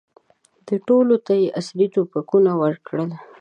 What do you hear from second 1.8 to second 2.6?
توپکونه